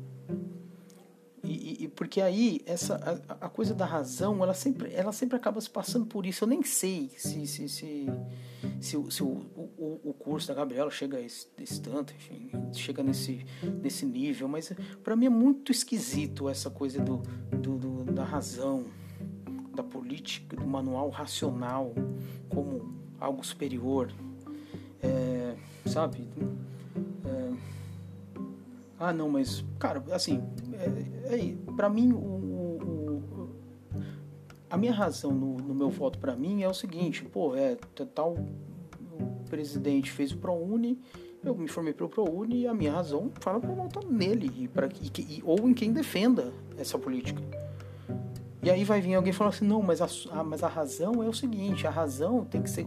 E, 1.66 1.84
e, 1.84 1.88
porque 1.88 2.20
aí 2.20 2.60
essa 2.64 2.94
a, 3.28 3.46
a, 3.46 3.48
coisa 3.48 3.74
da 3.74 3.84
razão 3.84 4.40
ela 4.40 4.54
sempre 4.54 4.92
ela 4.94 5.10
sempre 5.10 5.36
acaba 5.36 5.60
se 5.60 5.68
passando 5.68 6.06
por 6.06 6.24
isso. 6.24 6.44
Eu 6.44 6.48
nem 6.48 6.62
sei 6.62 7.10
se 7.16 7.44
se 7.44 7.68
se, 7.68 8.06
se, 8.80 9.10
se 9.10 9.22
o, 9.24 9.28
o, 9.76 10.00
o, 10.04 10.14
curso 10.14 10.46
da 10.46 10.54
Gabriela 10.54 10.92
chega 10.92 11.16
a 11.16 11.20
esse, 11.20 11.48
esse, 11.58 11.82
tanto 11.82 12.14
enfim 12.14 12.52
chega 12.72 13.02
nesse 13.02 13.44
nesse 13.82 14.06
nível 14.06 14.46
mas 14.46 14.72
para 15.02 15.16
mim 15.16 15.26
é 15.26 15.30
muito 15.30 15.72
esquisito 15.72 16.48
essa 16.48 16.70
coisa 16.70 17.00
do, 17.00 17.16
do, 17.50 17.76
do, 17.76 18.12
da 18.12 18.22
razão 18.22 18.84
da 19.74 19.82
política 19.82 20.54
do 20.54 20.66
manual 20.68 21.10
racional 21.10 21.92
como 22.48 22.94
algo 23.18 23.44
superior. 23.44 24.12
É, 25.02 25.56
sabe? 25.84 26.28
É, 27.24 27.52
ah, 28.98 29.12
não, 29.12 29.28
mas, 29.28 29.64
cara, 29.78 30.02
assim, 30.12 30.42
é, 30.74 31.36
é, 31.36 31.56
para 31.76 31.88
mim, 31.88 32.12
o, 32.12 32.18
o, 32.18 33.50
a 34.70 34.76
minha 34.76 34.92
razão 34.92 35.32
no, 35.32 35.56
no 35.56 35.74
meu 35.74 35.90
voto 35.90 36.18
para 36.18 36.34
mim 36.34 36.62
é 36.62 36.68
o 36.68 36.74
seguinte, 36.74 37.24
pô, 37.24 37.54
é 37.54 37.76
tal 38.14 38.36
presidente 39.48 40.10
fez 40.10 40.32
o 40.32 40.38
ProUni, 40.38 40.98
eu 41.44 41.54
me 41.54 41.68
formei 41.68 41.92
para 41.92 42.06
o 42.06 42.08
ProUni 42.08 42.62
e 42.62 42.66
a 42.66 42.74
minha 42.74 42.92
razão 42.92 43.30
fala 43.40 43.60
para 43.60 43.72
votar 43.72 44.04
nele 44.04 44.50
e 44.56 44.68
pra, 44.68 44.88
e, 45.18 45.42
ou 45.44 45.68
em 45.68 45.74
quem 45.74 45.92
defenda 45.92 46.52
essa 46.76 46.98
política. 46.98 47.40
E 48.62 48.70
aí 48.70 48.82
vai 48.82 49.00
vir 49.00 49.14
alguém 49.14 49.32
falar 49.32 49.50
assim, 49.50 49.64
não, 49.64 49.80
mas 49.80 50.00
a, 50.02 50.08
a, 50.32 50.42
mas 50.42 50.62
a 50.64 50.68
razão 50.68 51.22
é 51.22 51.28
o 51.28 51.32
seguinte, 51.32 51.86
a 51.86 51.90
razão 51.90 52.44
tem 52.44 52.60
que 52.60 52.68
ser, 52.68 52.84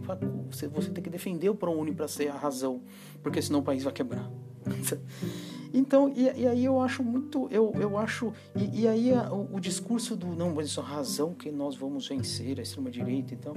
você, 0.50 0.68
você 0.68 0.90
tem 0.90 1.02
que 1.02 1.08
defender 1.08 1.48
o 1.48 1.54
ProUni 1.54 1.92
para 1.92 2.06
ser 2.06 2.28
a 2.28 2.36
razão, 2.36 2.82
porque 3.22 3.40
senão 3.40 3.60
o 3.60 3.62
país 3.62 3.82
vai 3.82 3.92
quebrar. 3.92 4.30
Então, 5.72 6.12
e, 6.14 6.22
e, 6.40 6.46
aí 6.46 6.64
eu 6.64 6.80
acho 6.80 7.02
muito, 7.02 7.48
eu, 7.50 7.72
eu 7.78 7.96
acho, 7.96 8.32
e, 8.56 8.82
e 8.82 8.88
aí 8.88 9.12
a, 9.12 9.32
o, 9.32 9.56
o, 9.56 9.60
discurso 9.60 10.16
do 10.16 10.26
não, 10.28 10.54
mas 10.54 10.66
isso 10.66 10.80
é 10.80 10.82
razão 10.82 11.32
que 11.32 11.50
nós 11.50 11.76
vamos 11.76 12.08
vencer 12.08 12.58
a 12.58 12.62
extrema-direita, 12.62 13.34
então, 13.34 13.54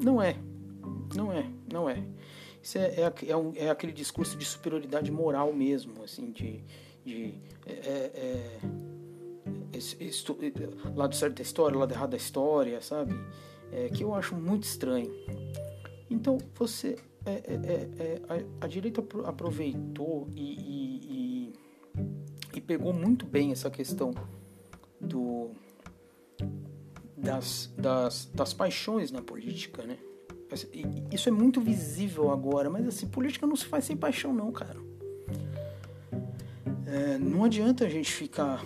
não 0.00 0.22
é, 0.22 0.36
não 1.14 1.32
é, 1.32 1.46
não 1.70 1.90
é. 1.90 2.02
Isso 2.62 2.78
é, 2.78 2.86
é, 2.86 3.12
é, 3.28 3.36
um, 3.36 3.52
é 3.54 3.68
aquele 3.68 3.92
discurso 3.92 4.38
de 4.38 4.44
superioridade 4.44 5.10
moral 5.12 5.52
mesmo, 5.52 6.02
assim, 6.02 6.30
de, 6.30 6.64
de 7.04 7.34
é, 7.66 7.72
é, 7.72 8.60
é 9.72 10.90
lado 10.94 11.14
certo 11.14 11.36
da 11.36 11.42
história, 11.42 11.78
lado 11.78 11.92
errado 11.92 12.10
da 12.10 12.16
história, 12.16 12.80
sabe? 12.80 13.14
É, 13.70 13.88
que 13.90 14.02
eu 14.02 14.14
acho 14.14 14.34
muito 14.34 14.62
estranho. 14.62 15.12
Então, 16.08 16.38
você 16.54 16.96
é, 17.26 17.30
é, 17.30 17.54
é, 17.54 18.02
é, 18.02 18.22
a, 18.28 18.64
a, 18.64 18.68
direita 18.68 19.02
aproveitou 19.24 20.28
e, 20.34 20.42
e, 20.42 21.00
e, 21.08 21.52
e, 22.58 22.60
pegou 22.60 22.92
muito 22.92 23.24
bem 23.24 23.50
essa 23.50 23.70
questão 23.70 24.12
do, 25.00 25.50
das, 27.16 27.72
das, 27.78 28.30
das 28.34 28.52
paixões 28.52 29.10
na 29.10 29.22
política, 29.22 29.82
né? 29.84 29.98
Isso 31.10 31.28
é 31.28 31.32
muito 31.32 31.60
visível 31.60 32.30
agora, 32.30 32.68
mas 32.68 32.86
assim, 32.86 33.08
política 33.08 33.46
não 33.46 33.56
se 33.56 33.64
faz 33.64 33.86
sem 33.86 33.96
paixão 33.96 34.32
não, 34.32 34.52
cara. 34.52 34.78
É, 36.86 37.18
não 37.18 37.42
adianta 37.42 37.86
a 37.86 37.88
gente 37.88 38.12
ficar. 38.12 38.62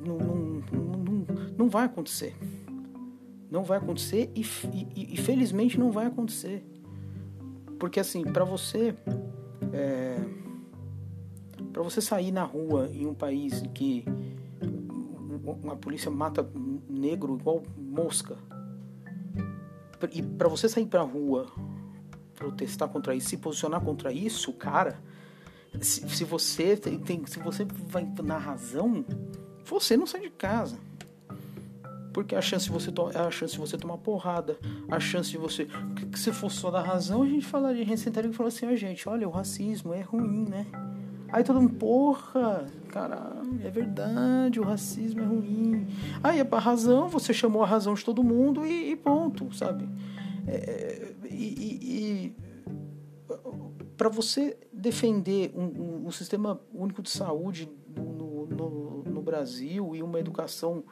Não, 0.00 0.16
não, 0.16 0.62
não, 0.72 1.26
não 1.58 1.68
vai 1.68 1.84
acontecer. 1.84 2.34
Não 3.50 3.62
vai 3.64 3.78
acontecer 3.78 4.30
e, 4.34 4.42
e, 4.94 5.14
e 5.14 5.16
felizmente 5.16 5.78
não 5.78 5.90
vai 5.90 6.06
acontecer. 6.06 6.64
Porque 7.78 8.00
assim, 8.00 8.24
para 8.24 8.44
você 8.44 8.94
é, 9.72 10.18
para 11.72 11.82
você 11.82 12.00
sair 12.00 12.32
na 12.32 12.44
rua 12.44 12.88
em 12.92 13.06
um 13.06 13.14
país 13.14 13.62
em 13.62 13.68
que 13.68 14.04
uma 15.44 15.76
polícia 15.76 16.10
mata 16.10 16.48
negro 16.88 17.36
igual 17.38 17.62
mosca 17.76 18.36
e 20.12 20.22
para 20.22 20.48
você 20.48 20.68
sair 20.68 20.86
para 20.86 21.02
rua 21.02 21.46
protestar 22.34 22.88
contra 22.88 23.14
isso, 23.14 23.30
se 23.30 23.36
posicionar 23.38 23.80
contra 23.80 24.12
isso, 24.12 24.52
cara, 24.52 25.00
se, 25.80 26.06
se 26.08 26.24
você 26.24 26.76
tem, 26.76 27.24
se 27.26 27.38
você 27.38 27.64
vai 27.64 28.06
na 28.22 28.36
razão, 28.36 29.04
você 29.64 29.96
não 29.96 30.06
sai 30.06 30.20
de 30.20 30.30
casa. 30.30 30.78
Porque 32.16 32.34
a 32.34 32.40
chance 32.40 32.64
de 32.64 32.70
você, 32.70 32.90
a 33.14 33.30
chance 33.30 33.52
de 33.52 33.60
você 33.60 33.76
tomar 33.76 33.98
porrada, 33.98 34.58
a 34.90 34.98
chance 34.98 35.30
de 35.30 35.36
você. 35.36 35.68
Que 36.10 36.18
se 36.18 36.32
fosse 36.32 36.56
só 36.56 36.70
da 36.70 36.80
razão, 36.80 37.22
a 37.22 37.26
gente 37.26 37.44
falaria, 37.44 37.82
a 37.82 37.84
gente 37.84 38.00
sentaria 38.00 38.30
e 38.30 38.32
falaria 38.32 38.56
assim, 38.56 38.66
ó, 38.66 38.70
oh, 38.72 38.74
gente, 38.74 39.06
olha, 39.06 39.28
o 39.28 39.30
racismo 39.30 39.92
é 39.92 40.00
ruim, 40.00 40.46
né? 40.48 40.66
Aí 41.30 41.44
todo 41.44 41.60
mundo, 41.60 41.74
porra, 41.74 42.64
caralho, 42.88 43.60
é 43.62 43.68
verdade, 43.68 44.58
o 44.58 44.64
racismo 44.64 45.20
é 45.20 45.26
ruim. 45.26 45.86
Aí 46.24 46.40
é 46.40 46.44
pra 46.44 46.58
razão, 46.58 47.06
você 47.06 47.34
chamou 47.34 47.62
a 47.62 47.66
razão 47.66 47.92
de 47.92 48.02
todo 48.02 48.24
mundo 48.24 48.64
e, 48.64 48.92
e 48.92 48.96
ponto, 48.96 49.54
sabe? 49.54 49.86
É, 50.46 51.12
e, 51.28 51.34
e, 51.34 52.32
e 52.32 52.36
para 53.94 54.08
você 54.08 54.56
defender 54.72 55.52
um, 55.54 55.64
um, 55.64 56.06
um, 56.06 56.10
sistema 56.10 56.58
único 56.72 57.02
de 57.02 57.10
saúde 57.10 57.68
no, 57.94 58.46
no, 58.46 59.02
no 59.04 59.20
Brasil 59.20 59.94
e 59.94 60.02
uma 60.02 60.18
educação 60.18 60.82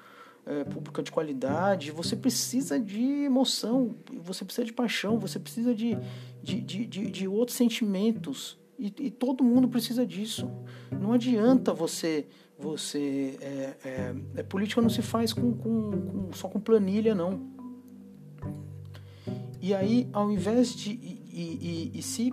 é, 0.46 0.64
pública 0.64 1.02
de 1.02 1.10
qualidade, 1.10 1.90
você 1.90 2.14
precisa 2.14 2.78
de 2.78 3.02
emoção, 3.24 3.94
você 4.22 4.44
precisa 4.44 4.64
de 4.64 4.72
paixão, 4.72 5.18
você 5.18 5.38
precisa 5.38 5.74
de, 5.74 5.96
de, 6.42 6.60
de, 6.60 6.86
de, 6.86 7.10
de 7.10 7.28
outros 7.28 7.56
sentimentos. 7.56 8.58
E, 8.78 8.92
e, 8.98 9.10
todo 9.10 9.44
mundo 9.44 9.68
precisa 9.68 10.04
disso. 10.04 10.50
Não 10.90 11.12
adianta 11.12 11.72
você. 11.72 12.26
você 12.58 13.38
é, 13.40 14.14
é, 14.36 14.42
política 14.42 14.82
não 14.82 14.90
se 14.90 15.00
faz 15.00 15.32
com, 15.32 15.52
com, 15.52 15.90
com, 15.90 16.32
só 16.32 16.48
com 16.48 16.58
planilha, 16.58 17.14
não. 17.14 17.40
E 19.62 19.72
aí, 19.72 20.08
ao 20.12 20.30
invés 20.30 20.74
de. 20.74 20.90
E, 20.90 21.90
e, 21.92 21.98
e 21.98 22.02
se 22.02 22.30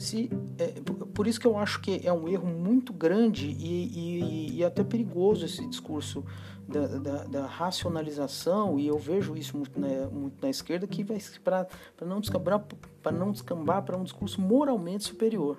se 0.00 0.30
é, 0.58 0.80
por 1.14 1.26
isso 1.26 1.38
que 1.38 1.46
eu 1.46 1.58
acho 1.58 1.80
que 1.80 2.00
é 2.04 2.12
um 2.12 2.26
erro 2.26 2.46
muito 2.46 2.90
grande 2.90 3.46
e, 3.46 3.84
e, 3.98 4.56
e 4.56 4.64
até 4.64 4.82
perigoso 4.82 5.44
esse 5.44 5.66
discurso 5.66 6.24
da, 6.66 6.86
da, 6.86 7.24
da, 7.24 7.46
racionalização 7.46 8.78
e 8.78 8.86
eu 8.86 8.98
vejo 8.98 9.36
isso 9.36 9.56
muito 9.56 9.78
na, 9.78 10.08
muito 10.08 10.40
na 10.40 10.48
esquerda 10.48 10.86
que 10.86 11.04
vai 11.04 11.18
para 11.44 11.66
não 12.06 12.18
descambar 12.18 12.64
para 13.02 13.12
não 13.12 13.30
descambar 13.30 13.82
para 13.82 13.96
um 13.96 14.02
discurso 14.02 14.40
moralmente 14.40 15.04
superior. 15.04 15.58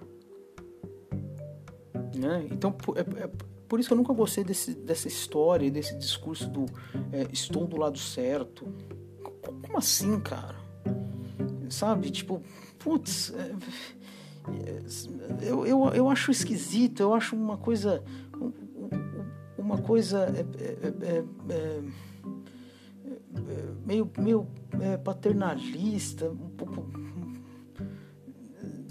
Né? 2.16 2.48
então 2.52 2.76
é, 2.96 3.24
é, 3.24 3.30
por 3.70 3.80
isso 3.80 3.90
que 3.90 3.94
eu 3.94 3.98
nunca 3.98 4.12
gostei 4.12 4.44
desse, 4.44 4.74
dessa 4.74 5.08
história 5.08 5.70
desse 5.70 5.96
discurso 5.98 6.50
do 6.50 6.66
é, 7.12 7.28
estou 7.32 7.68
do 7.68 7.78
lado 7.78 8.00
certo. 8.00 8.68
Como 9.64 9.78
assim 9.78 10.20
cara? 10.20 10.56
Sabe 11.70 12.10
tipo 12.10 12.42
putz 12.80 13.32
é, 13.36 13.56
eu, 15.42 15.66
eu, 15.66 15.86
eu 15.94 16.10
acho 16.10 16.32
esquisito, 16.32 17.02
eu 17.02 17.14
acho 17.14 17.36
uma 17.36 17.58
coisa. 17.58 18.04
Uma 19.58 19.78
coisa. 19.78 20.28
É, 20.36 20.86
é, 21.06 21.24
é, 21.50 21.82
meio, 23.86 24.10
meio 24.18 24.48
paternalista, 25.04 26.30
um 26.30 26.50
pouco. 26.50 26.90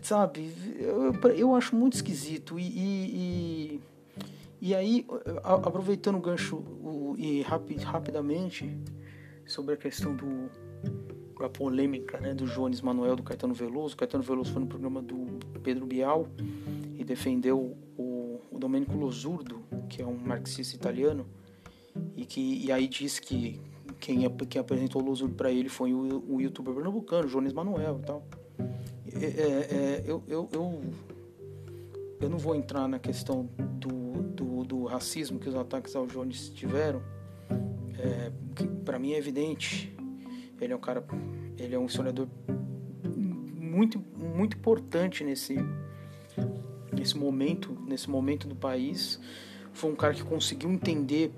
sabe, 0.02 0.52
eu, 0.78 1.12
eu 1.30 1.54
acho 1.54 1.74
muito 1.74 1.94
esquisito. 1.94 2.58
E, 2.58 2.62
e, 2.62 3.80
e, 4.60 4.74
aí, 4.74 5.06
aproveitando 5.42 6.16
o 6.16 6.20
gancho 6.20 6.56
o, 6.56 7.14
e 7.18 7.42
rapi, 7.42 7.76
rapidamente 7.76 8.78
sobre 9.46 9.74
a 9.74 9.76
questão 9.76 10.14
do 10.14 10.48
a 11.44 11.48
polêmica 11.48 12.20
né, 12.20 12.34
do 12.34 12.46
Jones 12.46 12.80
Manuel 12.80 13.16
do 13.16 13.22
Caetano 13.22 13.54
Veloso. 13.54 13.94
O 13.94 13.96
Caetano 13.96 14.22
Veloso 14.22 14.52
foi 14.52 14.60
no 14.60 14.68
programa 14.68 15.00
do 15.00 15.39
Pedro 15.62 15.86
Bial 15.86 16.26
e 16.96 17.04
defendeu 17.04 17.76
o, 17.96 18.40
o 18.50 18.58
Domenico 18.58 18.96
Losurdo, 18.96 19.62
que 19.88 20.02
é 20.02 20.06
um 20.06 20.16
marxista 20.16 20.76
italiano, 20.76 21.26
e 22.16 22.24
que 22.24 22.64
e 22.64 22.72
aí 22.72 22.88
disse 22.88 23.20
que 23.20 23.60
quem, 23.98 24.28
quem 24.48 24.60
apresentou 24.60 25.02
o 25.02 25.04
Losurdo 25.04 25.34
para 25.34 25.50
ele 25.50 25.68
foi 25.68 25.92
o, 25.92 26.24
o 26.28 26.40
youtuber 26.40 26.74
pernambucano, 26.74 27.28
Jones 27.28 27.52
Manuel 27.52 27.98
e 28.02 28.06
tal. 28.06 28.26
É, 29.12 29.24
é, 29.24 29.68
é, 29.70 30.04
eu, 30.06 30.22
eu, 30.28 30.48
eu, 30.52 30.80
eu 32.20 32.30
não 32.30 32.38
vou 32.38 32.54
entrar 32.54 32.86
na 32.86 32.98
questão 32.98 33.48
do, 33.58 34.22
do, 34.22 34.64
do 34.64 34.84
racismo 34.84 35.38
que 35.38 35.48
os 35.48 35.54
ataques 35.54 35.96
ao 35.96 36.06
Jones 36.06 36.48
tiveram, 36.50 37.02
é, 37.98 38.30
para 38.84 38.98
mim 38.98 39.12
é 39.12 39.18
evidente. 39.18 39.94
Ele 40.60 40.72
é 40.72 40.76
um 40.76 40.80
cara, 40.80 41.04
ele 41.58 41.74
é 41.74 41.78
um 41.78 41.86
historiador 41.86 42.28
muito, 43.70 44.02
muito 44.18 44.56
importante 44.56 45.22
nesse, 45.22 45.56
nesse 46.92 47.16
momento, 47.16 47.76
nesse 47.86 48.10
momento 48.10 48.48
do 48.48 48.56
país. 48.56 49.20
Foi 49.72 49.90
um 49.90 49.94
cara 49.94 50.12
que 50.12 50.24
conseguiu 50.24 50.70
entender 50.70 51.32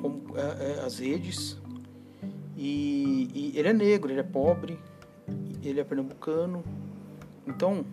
como, 0.00 0.36
é, 0.36 0.72
é, 0.72 0.84
as 0.84 0.98
redes. 0.98 1.58
E, 2.56 3.30
e 3.34 3.58
ele 3.58 3.68
é 3.68 3.72
negro, 3.72 4.12
ele 4.12 4.20
é 4.20 4.24
pobre, 4.24 4.78
ele 5.62 5.80
é 5.80 5.84
pernambucano. 5.84 6.62
Então, 7.46 7.84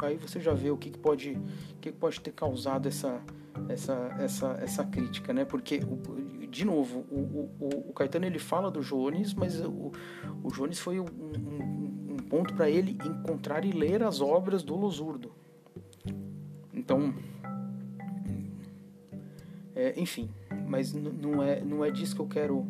aí 0.00 0.16
você 0.16 0.38
já 0.40 0.54
vê 0.54 0.70
o 0.70 0.76
que, 0.76 0.90
que 0.90 0.98
pode, 0.98 1.32
o 1.32 1.80
que, 1.80 1.90
que 1.90 1.98
pode 1.98 2.20
ter 2.20 2.32
causado 2.32 2.86
essa, 2.86 3.20
essa, 3.68 4.16
essa, 4.20 4.58
essa 4.62 4.84
crítica, 4.84 5.32
né? 5.32 5.44
Porque, 5.44 5.80
de 6.48 6.64
novo, 6.64 7.00
o, 7.10 7.50
o, 7.58 7.90
o 7.90 7.92
Caetano 7.92 8.26
ele 8.26 8.38
fala 8.38 8.70
do 8.70 8.80
Jones, 8.80 9.34
mas 9.34 9.60
o, 9.60 9.90
o 10.44 10.48
Jones 10.52 10.78
foi 10.78 11.00
um, 11.00 11.04
um, 11.04 11.89
ponto 12.30 12.54
para 12.54 12.70
ele 12.70 12.96
encontrar 13.04 13.64
e 13.64 13.72
ler 13.72 14.04
as 14.04 14.20
obras 14.20 14.62
do 14.62 14.76
Losurdo. 14.76 15.32
Então, 16.72 17.12
é, 19.74 20.00
enfim, 20.00 20.30
mas 20.66 20.92
não 20.94 21.42
é, 21.42 21.60
não 21.60 21.84
é 21.84 21.90
disso 21.90 22.14
que 22.14 22.22
eu 22.22 22.28
quero 22.28 22.66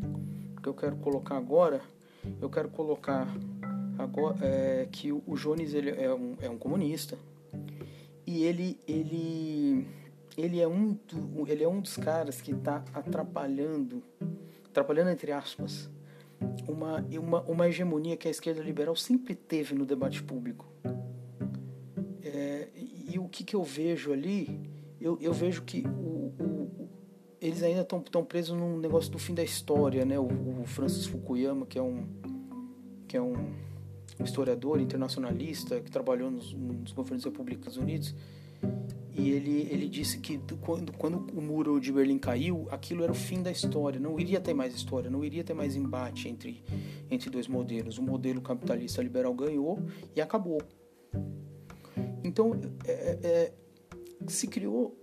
que 0.62 0.69
eu 0.69 0.75
quero 0.75 0.97
colocar 0.97 1.37
agora. 1.37 1.81
Eu 2.40 2.50
quero 2.50 2.69
colocar 2.69 3.29
agora 3.99 4.37
é, 4.40 4.88
que 4.90 5.12
o, 5.12 5.35
Jones 5.37 5.75
ele 5.75 5.90
é 5.90 6.12
um, 6.12 6.37
é 6.40 6.50
um 6.50 6.59
comunista 6.59 7.19
e 8.26 8.45
ele 8.45 8.79
ele 8.87 9.87
ele 10.37 10.61
é 10.61 10.69
um 10.69 10.93
do, 10.93 11.47
ele 11.49 11.64
é 11.64 11.69
um 11.69 11.81
dos 11.81 11.97
caras 11.97 12.40
que 12.40 12.52
está 12.52 12.85
atrapalhando 12.93 14.02
atrapalhando 14.69 15.11
entre 15.11 15.33
aspas 15.33 15.88
uma, 16.68 17.04
uma 17.12 17.40
uma 17.42 17.68
hegemonia 17.68 18.16
que 18.16 18.28
a 18.28 18.30
esquerda 18.30 18.62
liberal 18.62 18.97
sempre 18.97 19.35
teve 19.35 19.75
no 19.75 19.85
debate 19.85 20.23
público 20.23 20.66
é, 22.23 22.68
e, 22.75 23.18
o 23.18 23.28
que, 23.28 23.44
que 23.44 23.56
eu 23.56 23.62
vejo 23.62 24.12
ali 24.12 24.70
eu, 25.00 25.18
eu 25.20 25.32
vejo 25.32 25.62
que 25.62 25.87
o, 25.87 26.32
o 26.42 26.88
eles 27.40 27.62
ainda 27.62 27.80
estão 27.80 28.25
presos 28.25 28.56
num 28.56 28.78
negócio 28.78 29.11
do 29.11 29.18
fim 29.18 29.35
da 29.35 29.42
história, 29.42 30.04
né? 30.04 30.18
O, 30.18 30.26
o, 30.61 30.66
Francis 30.66 31.06
Fukuyama, 31.06 31.64
que 31.64 31.78
é 31.78 31.82
um 31.82 32.06
que 33.09 33.16
é 33.16 33.23
um 33.23 33.35
historiador 34.23 34.78
internacionalista 34.78 35.81
que 35.81 35.90
trabalhou 35.90 36.31
nos, 36.31 36.53
nos 36.53 36.92
governos 36.92 37.24
republicanos 37.24 37.76
Unidos, 37.76 38.14
e 39.12 39.31
ele 39.31 39.68
ele 39.70 39.88
disse 39.88 40.18
que 40.18 40.38
quando 40.61 40.92
quando 40.92 41.27
o 41.37 41.40
muro 41.40 41.81
de 41.81 41.92
Berlim 41.92 42.18
caiu, 42.18 42.66
aquilo 42.70 43.03
era 43.03 43.12
o 43.12 43.14
fim 43.14 43.42
da 43.42 43.51
história, 43.51 44.01
não 44.01 44.18
iria 44.18 44.40
ter 44.40 44.55
mais 44.55 44.75
história, 44.75 45.11
não 45.11 45.25
iria 45.25 45.44
ter 45.44 45.55
mais 45.55 45.77
embate 45.77 46.29
entre 46.29 46.62
entre 47.11 47.29
dois 47.29 47.49
modelos. 47.49 47.99
O 47.99 48.03
modelo 48.03 48.40
capitalista 48.40 49.03
liberal 49.03 49.35
ganhou 49.35 49.79
e 50.14 50.20
acabou. 50.20 50.61
Então, 52.23 52.53
é, 52.87 52.92
é, 52.92 53.18
é 53.23 53.53
se 54.27 54.46
criou 54.46 54.99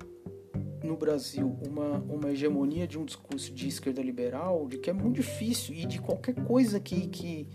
no 0.84 0.96
Brasil 0.96 1.58
uma, 1.68 1.98
uma 2.00 2.32
hegemonia 2.32 2.88
de 2.88 2.98
um 2.98 3.06
discurso 3.06 3.54
de 3.54 3.68
esquerda 3.68 4.02
liberal, 4.02 4.68
de 4.68 4.78
que 4.78 4.90
é 4.90 4.94
muito 4.94 5.16
difícil 5.16 5.76
e 5.76 5.86
de 5.86 6.00
qualquer 6.00 6.36
coisa 6.46 6.80
que 6.80 7.08
que 7.08 7.48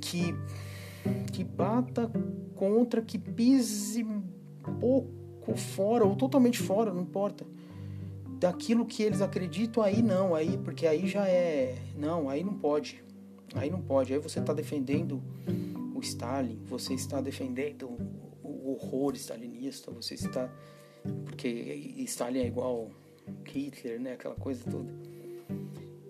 que, 0.00 0.34
que 1.32 1.44
bata 1.44 2.10
contra, 2.54 3.02
que 3.02 3.18
pise 3.18 4.06
pouco 4.80 5.56
fora 5.56 6.04
ou 6.04 6.16
totalmente 6.16 6.58
fora, 6.58 6.92
não 6.92 7.02
importa, 7.02 7.46
daquilo 8.38 8.86
que 8.86 9.02
eles 9.02 9.20
acreditam, 9.20 9.82
aí 9.82 10.02
não, 10.02 10.34
aí 10.34 10.58
porque 10.58 10.86
aí 10.86 11.06
já 11.06 11.28
é, 11.28 11.76
não, 11.96 12.28
aí 12.28 12.42
não 12.42 12.54
pode, 12.54 13.02
aí 13.54 13.70
não 13.70 13.80
pode, 13.80 14.12
aí 14.12 14.18
você 14.18 14.40
está 14.40 14.52
defendendo 14.52 15.22
o 15.94 16.00
Stalin, 16.00 16.60
você 16.64 16.94
está 16.94 17.20
defendendo 17.20 17.90
o 18.42 18.70
horror 18.70 19.14
stalinista, 19.14 19.90
você 19.90 20.14
está 20.14 20.50
porque 21.24 21.48
Stalin 21.98 22.40
é 22.40 22.46
igual 22.46 22.90
Hitler, 23.46 24.00
né? 24.00 24.12
Aquela 24.14 24.34
coisa 24.34 24.64
toda. 24.70 24.92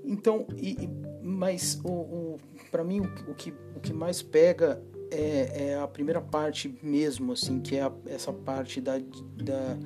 Então, 0.05 0.47
e, 0.57 0.89
mas 1.25 1.81
o, 1.83 1.91
o 1.91 2.41
para 2.71 2.85
mim 2.85 3.01
o, 3.01 3.31
o, 3.31 3.35
que, 3.35 3.53
o 3.75 3.81
que 3.81 3.93
mais 3.93 4.23
pega 4.23 4.83
é, 5.11 5.71
é, 5.71 5.79
a 5.79 5.89
primeira 5.89 6.21
parte 6.21 6.73
mesmo, 6.83 7.33
assim, 7.33 7.61
que 7.61 7.77
é 7.77 7.83
a, 7.83 7.93
essa 8.07 8.33
parte 8.33 8.81
da, 8.81 8.99
da, 8.99 9.79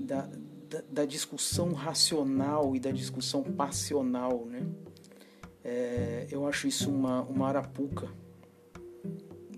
da, 0.00 0.30
da, 0.90 1.04
discussão 1.04 1.72
racional 1.72 2.74
e 2.74 2.80
da 2.80 2.90
discussão 2.90 3.42
passional, 3.42 4.46
né? 4.46 4.66
É, 5.64 6.26
eu 6.30 6.46
acho 6.46 6.66
isso 6.66 6.90
uma, 6.90 7.22
uma 7.22 7.48
arapuca. 7.48 8.08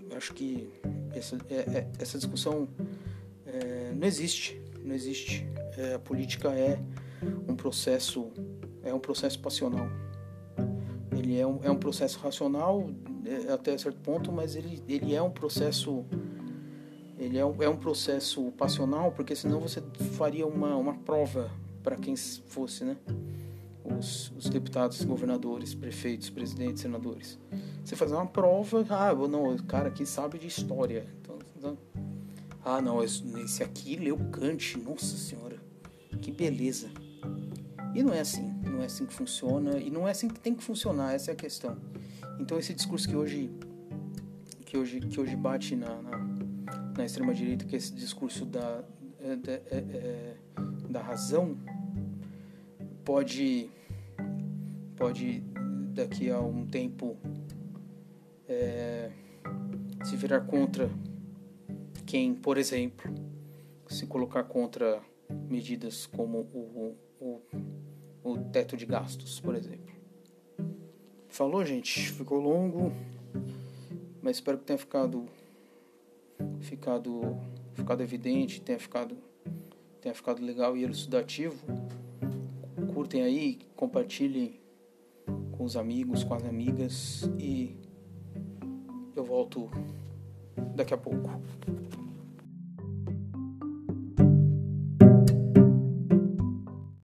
Eu 0.09 0.17
acho 0.17 0.33
que 0.33 0.67
essa, 1.13 1.37
é, 1.49 1.55
é 1.55 1.87
essa 1.99 2.17
discussão 2.17 2.67
é, 3.45 3.93
não 3.95 4.07
existe 4.07 4.61
não 4.83 4.95
existe. 4.95 5.47
É, 5.77 5.93
a 5.93 5.99
política 5.99 6.49
é 6.49 6.79
um 7.47 7.55
processo, 7.55 8.31
é 8.83 8.93
um 8.93 8.99
processo 8.99 9.39
passional. 9.39 9.87
Ele 11.21 11.39
é 11.39 11.45
um, 11.45 11.59
é 11.61 11.69
um 11.69 11.75
processo 11.75 12.17
racional 12.17 12.89
é, 13.23 13.53
até 13.53 13.77
certo 13.77 13.99
ponto, 14.01 14.31
mas 14.31 14.55
ele, 14.55 14.81
ele 14.87 15.13
é 15.13 15.21
um 15.21 15.29
processo 15.29 16.03
ele 17.19 17.37
é 17.37 17.45
um, 17.45 17.61
é 17.61 17.69
um 17.69 17.77
processo 17.77 18.51
passional, 18.57 19.11
porque 19.11 19.35
senão 19.35 19.59
você 19.59 19.83
faria 20.17 20.47
uma, 20.47 20.75
uma 20.75 20.95
prova 20.95 21.51
para 21.83 21.95
quem 21.95 22.15
fosse, 22.15 22.83
né? 22.83 22.97
Os, 23.85 24.31
os, 24.35 24.49
deputados, 24.49 25.03
governadores, 25.03 25.75
prefeitos, 25.75 26.31
presidentes, 26.31 26.81
senadores. 26.81 27.37
Você 27.85 27.95
fazer 27.95 28.15
uma 28.15 28.25
prova, 28.25 28.83
ah, 28.89 29.13
não, 29.13 29.53
o 29.53 29.63
cara 29.63 29.89
aqui 29.89 30.03
sabe 30.03 30.39
de 30.39 30.47
história. 30.47 31.05
Então, 31.21 31.37
então 31.55 31.77
ah, 32.65 32.81
não, 32.81 33.03
esse 33.03 33.61
aqui 33.61 33.95
leu 33.97 34.17
Kant, 34.31 34.79
nossa 34.79 35.15
senhora, 35.15 35.57
que 36.19 36.31
beleza. 36.31 36.89
E 37.93 38.01
não 38.01 38.13
é 38.13 38.21
assim, 38.21 38.50
não 38.63 38.81
é 38.81 38.85
assim 38.85 39.05
que 39.05 39.13
funciona, 39.13 39.77
e 39.77 39.89
não 39.89 40.07
é 40.07 40.11
assim 40.11 40.27
que 40.27 40.39
tem 40.39 40.53
que 40.53 40.63
funcionar, 40.63 41.13
essa 41.13 41.31
é 41.31 41.33
a 41.33 41.37
questão. 41.37 41.77
Então 42.39 42.57
esse 42.57 42.73
discurso 42.73 43.07
que 43.07 43.15
hoje 43.15 43.49
que 44.71 44.77
hoje, 44.77 45.01
que 45.01 45.19
hoje 45.19 45.35
bate 45.35 45.75
na, 45.75 46.01
na, 46.01 46.17
na 46.97 47.05
extrema-direita, 47.05 47.65
que 47.65 47.75
é 47.75 47.77
esse 47.77 47.93
discurso 47.93 48.45
da, 48.45 48.81
é, 49.19 49.35
da, 49.35 49.51
é, 49.51 49.63
é, 49.69 50.35
da 50.89 51.01
razão, 51.01 51.57
pode, 53.03 53.69
pode 54.95 55.43
daqui 55.93 56.29
a 56.29 56.39
um 56.39 56.65
tempo 56.65 57.17
é, 58.47 59.11
se 60.05 60.15
virar 60.15 60.39
contra 60.39 60.89
quem, 62.05 62.33
por 62.33 62.57
exemplo, 62.57 63.13
se 63.89 64.07
colocar 64.07 64.45
contra 64.45 65.01
medidas 65.49 66.05
como 66.05 66.39
o, 66.53 66.95
o, 67.19 67.41
o 68.23 68.37
teto 68.37 68.77
de 68.77 68.85
gastos, 68.85 69.39
por 69.39 69.55
exemplo. 69.55 69.93
Falou, 71.29 71.65
gente? 71.65 72.11
Ficou 72.11 72.39
longo, 72.39 72.91
mas 74.21 74.37
espero 74.37 74.57
que 74.57 74.65
tenha 74.65 74.79
ficado 74.79 75.25
ficado 76.59 77.37
ficado 77.73 78.01
evidente, 78.01 78.61
tenha 78.61 78.79
ficado 78.79 79.17
tenha 80.01 80.13
ficado 80.13 80.43
legal 80.43 80.75
e 80.75 80.83
elucidativo. 80.83 81.55
Curtem 82.93 83.21
aí, 83.21 83.59
compartilhem 83.75 84.59
com 85.51 85.63
os 85.63 85.77
amigos, 85.77 86.23
com 86.23 86.33
as 86.33 86.43
amigas 86.43 87.29
e 87.39 87.75
eu 89.15 89.23
volto 89.23 89.69
daqui 90.75 90.93
a 90.93 90.97
pouco. 90.97 91.29